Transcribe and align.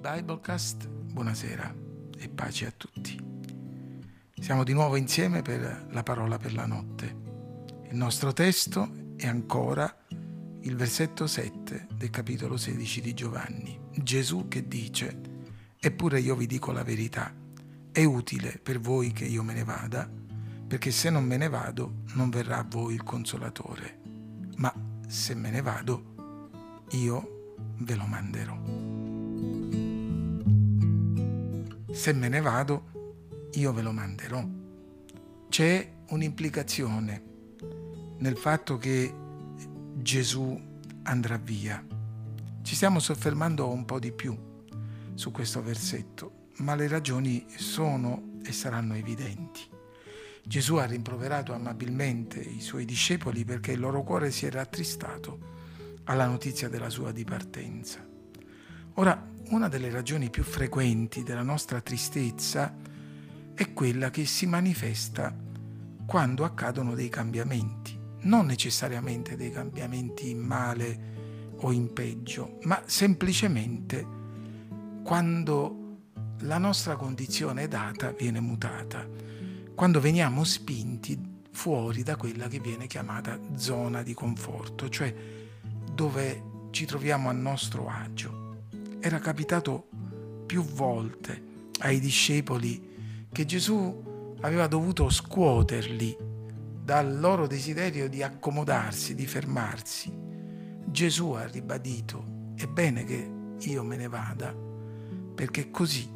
Biblecast, 0.00 0.88
buonasera 0.88 1.74
e 2.16 2.28
pace 2.30 2.64
a 2.64 2.72
tutti. 2.74 3.20
Siamo 4.34 4.64
di 4.64 4.72
nuovo 4.72 4.96
insieme 4.96 5.42
per 5.42 5.88
la 5.90 6.02
parola 6.02 6.38
per 6.38 6.54
la 6.54 6.64
notte. 6.64 7.04
Il 7.90 7.96
nostro 7.96 8.32
testo 8.32 9.14
è 9.16 9.26
ancora 9.26 9.94
il 10.62 10.74
versetto 10.74 11.26
7 11.26 11.88
del 11.92 12.08
capitolo 12.08 12.56
16 12.56 13.02
di 13.02 13.12
Giovanni. 13.12 13.78
Gesù 13.94 14.48
che 14.48 14.66
dice, 14.66 15.20
Eppure 15.78 16.18
io 16.20 16.34
vi 16.34 16.46
dico 16.46 16.72
la 16.72 16.82
verità, 16.82 17.34
è 17.92 18.02
utile 18.02 18.58
per 18.62 18.80
voi 18.80 19.12
che 19.12 19.26
io 19.26 19.42
me 19.42 19.52
ne 19.52 19.64
vada, 19.64 20.10
perché 20.66 20.92
se 20.92 21.10
non 21.10 21.24
me 21.24 21.36
ne 21.36 21.50
vado 21.50 22.04
non 22.14 22.30
verrà 22.30 22.60
a 22.60 22.66
voi 22.66 22.94
il 22.94 23.02
consolatore, 23.02 24.00
ma 24.56 24.72
se 25.06 25.34
me 25.34 25.50
ne 25.50 25.60
vado 25.60 26.84
io 26.92 27.54
ve 27.80 27.94
lo 27.96 28.06
manderò. 28.06 29.79
Se 31.92 32.12
me 32.12 32.28
ne 32.28 32.40
vado, 32.40 33.48
io 33.52 33.72
ve 33.72 33.82
lo 33.82 33.92
manderò. 33.92 34.46
C'è 35.48 35.92
un'implicazione 36.08 37.22
nel 38.18 38.36
fatto 38.36 38.78
che 38.78 39.12
Gesù 39.94 40.60
andrà 41.02 41.36
via. 41.36 41.84
Ci 42.62 42.74
stiamo 42.74 43.00
soffermando 43.00 43.68
un 43.68 43.84
po' 43.84 43.98
di 43.98 44.12
più 44.12 44.36
su 45.14 45.30
questo 45.32 45.62
versetto, 45.62 46.48
ma 46.58 46.74
le 46.74 46.88
ragioni 46.88 47.46
sono 47.56 48.38
e 48.44 48.52
saranno 48.52 48.94
evidenti. 48.94 49.60
Gesù 50.42 50.76
ha 50.76 50.84
rimproverato 50.84 51.52
amabilmente 51.52 52.40
i 52.40 52.60
suoi 52.60 52.84
discepoli 52.84 53.44
perché 53.44 53.72
il 53.72 53.80
loro 53.80 54.02
cuore 54.02 54.30
si 54.30 54.46
era 54.46 54.60
attristato 54.60 55.38
alla 56.04 56.26
notizia 56.26 56.68
della 56.68 56.90
sua 56.90 57.12
dipartenza. 57.12 58.06
Ora, 58.94 59.28
una 59.50 59.68
delle 59.68 59.90
ragioni 59.90 60.30
più 60.30 60.44
frequenti 60.44 61.22
della 61.22 61.42
nostra 61.42 61.80
tristezza 61.80 62.72
è 63.52 63.72
quella 63.72 64.10
che 64.10 64.24
si 64.24 64.46
manifesta 64.46 65.34
quando 66.06 66.44
accadono 66.44 66.94
dei 66.94 67.08
cambiamenti, 67.08 67.98
non 68.22 68.46
necessariamente 68.46 69.36
dei 69.36 69.50
cambiamenti 69.50 70.30
in 70.30 70.38
male 70.38 71.08
o 71.56 71.72
in 71.72 71.92
peggio, 71.92 72.58
ma 72.62 72.80
semplicemente 72.86 74.06
quando 75.02 75.98
la 76.40 76.58
nostra 76.58 76.94
condizione 76.96 77.66
data 77.66 78.12
viene 78.12 78.40
mutata, 78.40 79.06
quando 79.74 80.00
veniamo 80.00 80.44
spinti 80.44 81.18
fuori 81.50 82.02
da 82.04 82.16
quella 82.16 82.46
che 82.46 82.60
viene 82.60 82.86
chiamata 82.86 83.38
zona 83.56 84.02
di 84.02 84.14
conforto, 84.14 84.88
cioè 84.88 85.12
dove 85.92 86.42
ci 86.70 86.86
troviamo 86.86 87.28
a 87.28 87.32
nostro 87.32 87.88
agio. 87.88 88.39
Era 89.02 89.18
capitato 89.18 89.88
più 90.44 90.62
volte 90.62 91.42
ai 91.80 92.00
discepoli 92.00 93.26
che 93.32 93.46
Gesù 93.46 94.36
aveva 94.42 94.66
dovuto 94.66 95.08
scuoterli 95.08 96.16
dal 96.84 97.18
loro 97.18 97.46
desiderio 97.46 98.10
di 98.10 98.22
accomodarsi, 98.22 99.14
di 99.14 99.26
fermarsi. 99.26 100.12
Gesù 100.84 101.30
ha 101.30 101.46
ribadito, 101.46 102.52
è 102.56 102.66
bene 102.66 103.04
che 103.04 103.30
io 103.58 103.82
me 103.82 103.96
ne 103.96 104.08
vada, 104.08 104.54
perché 105.34 105.70
così 105.70 106.06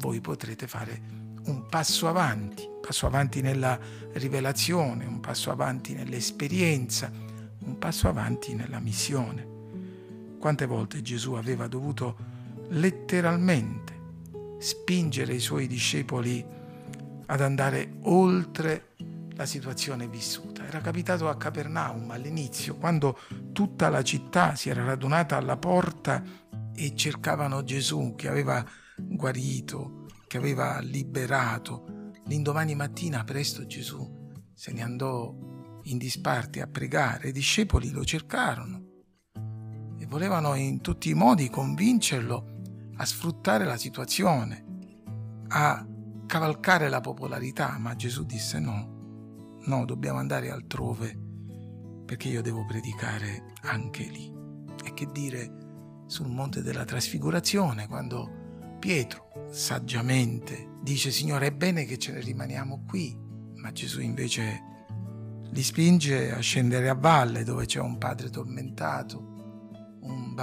voi 0.00 0.20
potrete 0.20 0.66
fare 0.66 1.00
un 1.44 1.66
passo 1.68 2.08
avanti, 2.08 2.62
un 2.64 2.80
passo 2.80 3.06
avanti 3.06 3.40
nella 3.42 3.78
rivelazione, 4.14 5.04
un 5.04 5.20
passo 5.20 5.52
avanti 5.52 5.94
nell'esperienza, 5.94 7.12
un 7.60 7.78
passo 7.78 8.08
avanti 8.08 8.54
nella 8.54 8.80
missione. 8.80 9.47
Quante 10.38 10.66
volte 10.66 11.02
Gesù 11.02 11.34
aveva 11.34 11.66
dovuto 11.66 12.16
letteralmente 12.70 13.96
spingere 14.58 15.34
i 15.34 15.40
suoi 15.40 15.66
discepoli 15.66 16.44
ad 17.26 17.40
andare 17.40 17.98
oltre 18.02 18.94
la 19.34 19.46
situazione 19.46 20.08
vissuta. 20.08 20.66
Era 20.66 20.80
capitato 20.80 21.28
a 21.28 21.36
Capernaum 21.36 22.10
all'inizio, 22.10 22.76
quando 22.76 23.18
tutta 23.52 23.88
la 23.88 24.02
città 24.02 24.54
si 24.54 24.68
era 24.68 24.84
radunata 24.84 25.36
alla 25.36 25.56
porta 25.56 26.22
e 26.74 26.94
cercavano 26.94 27.62
Gesù 27.64 28.14
che 28.16 28.28
aveva 28.28 28.64
guarito, 28.96 30.06
che 30.26 30.36
aveva 30.36 30.80
liberato. 30.80 32.12
L'indomani 32.26 32.74
mattina 32.74 33.24
presto 33.24 33.66
Gesù 33.66 34.16
se 34.54 34.72
ne 34.72 34.82
andò 34.82 35.32
in 35.84 35.98
disparte 35.98 36.60
a 36.60 36.66
pregare, 36.66 37.28
i 37.28 37.32
discepoli 37.32 37.90
lo 37.90 38.04
cercarono 38.04 38.87
volevano 40.08 40.54
in 40.54 40.80
tutti 40.80 41.10
i 41.10 41.14
modi 41.14 41.50
convincerlo 41.50 42.56
a 42.96 43.04
sfruttare 43.04 43.64
la 43.64 43.76
situazione, 43.76 44.64
a 45.48 45.86
cavalcare 46.26 46.88
la 46.88 47.00
popolarità, 47.00 47.76
ma 47.78 47.94
Gesù 47.94 48.24
disse 48.24 48.58
no, 48.58 49.58
no, 49.66 49.84
dobbiamo 49.84 50.18
andare 50.18 50.50
altrove 50.50 51.16
perché 52.04 52.28
io 52.28 52.42
devo 52.42 52.64
predicare 52.64 53.52
anche 53.62 54.04
lì. 54.04 54.32
E 54.82 54.94
che 54.94 55.10
dire 55.12 56.04
sul 56.06 56.28
monte 56.28 56.62
della 56.62 56.84
trasfigurazione 56.84 57.86
quando 57.86 58.76
Pietro 58.78 59.46
saggiamente 59.50 60.76
dice 60.82 61.10
Signore 61.10 61.48
è 61.48 61.52
bene 61.52 61.84
che 61.84 61.98
ce 61.98 62.12
ne 62.12 62.20
rimaniamo 62.20 62.84
qui, 62.88 63.16
ma 63.56 63.72
Gesù 63.72 64.00
invece 64.00 64.62
li 65.50 65.62
spinge 65.62 66.32
a 66.32 66.40
scendere 66.40 66.88
a 66.88 66.94
valle 66.94 67.44
dove 67.44 67.66
c'è 67.66 67.80
un 67.80 67.98
padre 67.98 68.30
tormentato 68.30 69.36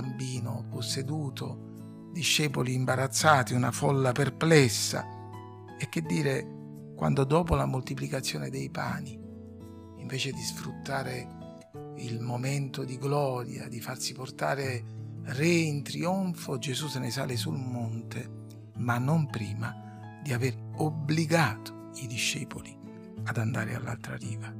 bambino 0.00 0.66
posseduto, 0.68 2.08
discepoli 2.12 2.74
imbarazzati, 2.74 3.54
una 3.54 3.70
folla 3.70 4.10
perplessa. 4.10 5.06
E 5.78 5.88
che 5.88 6.02
dire 6.02 6.92
quando 6.96 7.22
dopo 7.22 7.54
la 7.54 7.66
moltiplicazione 7.66 8.50
dei 8.50 8.70
pani, 8.70 9.16
invece 9.98 10.32
di 10.32 10.40
sfruttare 10.40 11.62
il 11.98 12.20
momento 12.20 12.82
di 12.82 12.98
gloria, 12.98 13.68
di 13.68 13.80
farsi 13.80 14.14
portare 14.14 14.82
re 15.26 15.46
in 15.46 15.84
trionfo, 15.84 16.58
Gesù 16.58 16.88
se 16.88 16.98
ne 16.98 17.10
sale 17.10 17.36
sul 17.36 17.56
monte, 17.56 18.42
ma 18.78 18.98
non 18.98 19.30
prima 19.30 20.18
di 20.24 20.32
aver 20.32 20.56
obbligato 20.76 21.90
i 22.02 22.08
discepoli 22.08 22.76
ad 23.24 23.36
andare 23.36 23.76
all'altra 23.76 24.16
riva. 24.16 24.52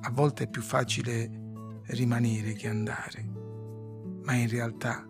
A 0.00 0.10
volte 0.10 0.44
è 0.44 0.48
più 0.48 0.62
facile 0.62 1.30
rimanere 1.88 2.54
che 2.54 2.68
andare 2.68 3.41
ma 4.24 4.34
in 4.34 4.48
realtà 4.48 5.06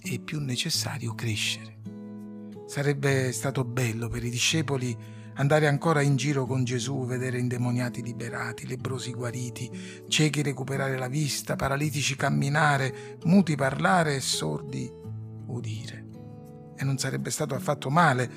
è 0.00 0.18
più 0.18 0.40
necessario 0.40 1.14
crescere. 1.14 1.78
Sarebbe 2.66 3.32
stato 3.32 3.64
bello 3.64 4.08
per 4.08 4.24
i 4.24 4.30
discepoli 4.30 4.96
andare 5.34 5.66
ancora 5.66 6.02
in 6.02 6.16
giro 6.16 6.46
con 6.46 6.64
Gesù, 6.64 7.06
vedere 7.06 7.38
indemoniati 7.38 8.02
liberati, 8.02 8.66
lebrosi 8.66 9.12
guariti, 9.12 9.70
ciechi 10.08 10.42
recuperare 10.42 10.98
la 10.98 11.08
vista, 11.08 11.56
paralitici 11.56 12.16
camminare, 12.16 13.18
muti 13.24 13.54
parlare 13.54 14.16
e 14.16 14.20
sordi 14.20 14.90
udire. 15.46 16.06
E 16.76 16.84
non 16.84 16.98
sarebbe 16.98 17.30
stato 17.30 17.54
affatto 17.54 17.90
male 17.90 18.30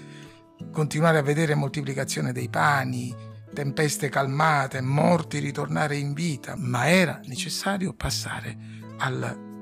continuare 0.71 1.17
a 1.17 1.23
vedere 1.23 1.55
moltiplicazione 1.55 2.31
dei 2.31 2.49
pani, 2.49 3.13
tempeste 3.53 4.09
calmate, 4.09 4.81
morti 4.81 5.39
ritornare 5.39 5.97
in 5.97 6.13
vita, 6.13 6.55
ma 6.57 6.87
era 6.89 7.19
necessario 7.25 7.93
passare 7.93 8.57
al 8.97 9.54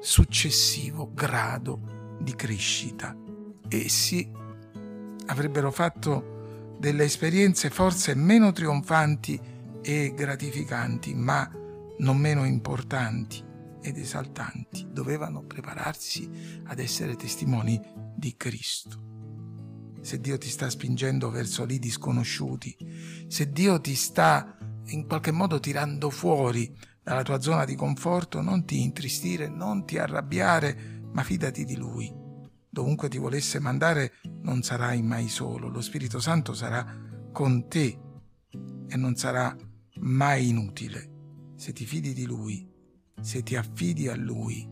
successivo 0.00 1.12
grado 1.12 2.16
di 2.20 2.34
crescita. 2.34 3.16
Essi 3.68 4.28
avrebbero 5.26 5.70
fatto 5.70 6.76
delle 6.78 7.04
esperienze 7.04 7.70
forse 7.70 8.14
meno 8.14 8.52
trionfanti 8.52 9.38
e 9.82 10.12
gratificanti, 10.14 11.14
ma 11.14 11.48
non 11.98 12.16
meno 12.16 12.44
importanti 12.44 13.44
ed 13.82 13.96
esaltanti. 13.96 14.88
Dovevano 14.90 15.42
prepararsi 15.42 16.28
ad 16.64 16.78
essere 16.78 17.16
testimoni 17.16 17.80
di 18.16 18.34
Cristo. 18.36 19.08
Se 20.00 20.18
Dio 20.18 20.38
ti 20.38 20.48
sta 20.48 20.70
spingendo 20.70 21.30
verso 21.30 21.64
lidi 21.64 21.90
sconosciuti, 21.90 23.26
se 23.28 23.50
Dio 23.52 23.80
ti 23.80 23.94
sta 23.94 24.56
in 24.86 25.06
qualche 25.06 25.30
modo 25.30 25.60
tirando 25.60 26.08
fuori 26.10 26.74
dalla 27.02 27.22
tua 27.22 27.40
zona 27.40 27.64
di 27.64 27.74
conforto, 27.74 28.40
non 28.40 28.64
ti 28.64 28.82
intristire, 28.82 29.48
non 29.48 29.84
ti 29.84 29.98
arrabbiare, 29.98 31.02
ma 31.12 31.22
fidati 31.22 31.64
di 31.64 31.76
Lui. 31.76 32.12
Dovunque 32.68 33.08
ti 33.08 33.18
volesse 33.18 33.58
mandare, 33.58 34.12
non 34.42 34.62
sarai 34.62 35.02
mai 35.02 35.28
solo. 35.28 35.68
Lo 35.68 35.80
Spirito 35.80 36.20
Santo 36.20 36.54
sarà 36.54 36.86
con 37.32 37.68
te 37.68 37.98
e 38.86 38.96
non 38.96 39.16
sarà 39.16 39.56
mai 40.00 40.48
inutile. 40.48 41.08
Se 41.56 41.72
ti 41.72 41.84
fidi 41.84 42.12
di 42.12 42.26
Lui, 42.26 42.68
se 43.20 43.42
ti 43.42 43.56
affidi 43.56 44.08
a 44.08 44.16
Lui, 44.16 44.66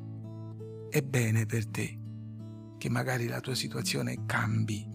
è 0.90 1.02
bene 1.02 1.44
per 1.44 1.66
te 1.66 1.98
che 2.78 2.88
magari 2.88 3.26
la 3.26 3.40
tua 3.40 3.54
situazione 3.54 4.24
cambi, 4.24 4.86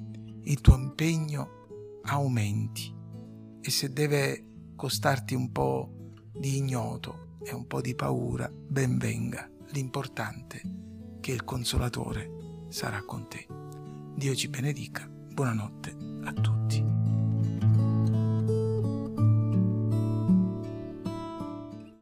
il 0.44 0.62
tuo 0.62 0.76
impegno 0.76 2.02
aumenti 2.04 2.92
e 3.62 3.70
se 3.70 3.92
deve 3.92 4.72
costarti 4.76 5.36
un 5.36 5.52
po' 5.52 6.03
di 6.34 6.58
ignoto, 6.58 7.38
e 7.44 7.54
un 7.54 7.68
po' 7.68 7.82
di 7.82 7.96
paura, 7.96 8.50
ben 8.52 8.98
venga. 8.98 9.50
L'importante 9.72 10.58
è 10.58 11.20
che 11.20 11.32
il 11.32 11.44
consolatore 11.44 12.66
sarà 12.70 13.04
con 13.04 13.28
te. 13.28 13.46
Dio 14.16 14.36
ci 14.36 14.48
benedica. 14.48 15.08
Buonanotte 15.08 15.96
a 16.24 16.34
tutti. 16.34 16.63